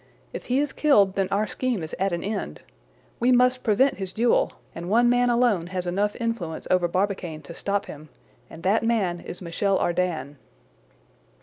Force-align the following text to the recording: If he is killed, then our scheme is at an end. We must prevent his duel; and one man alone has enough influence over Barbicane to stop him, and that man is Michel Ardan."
If 0.33 0.45
he 0.45 0.57
is 0.57 0.73
killed, 0.73 1.13
then 1.13 1.27
our 1.29 1.45
scheme 1.45 1.83
is 1.83 1.93
at 1.99 2.11
an 2.11 2.23
end. 2.23 2.61
We 3.19 3.31
must 3.31 3.63
prevent 3.63 3.97
his 3.99 4.11
duel; 4.11 4.53
and 4.73 4.89
one 4.89 5.11
man 5.11 5.29
alone 5.29 5.67
has 5.67 5.85
enough 5.85 6.15
influence 6.19 6.67
over 6.71 6.87
Barbicane 6.87 7.43
to 7.43 7.53
stop 7.53 7.85
him, 7.85 8.09
and 8.49 8.63
that 8.63 8.81
man 8.81 9.19
is 9.19 9.43
Michel 9.43 9.77
Ardan." 9.77 10.37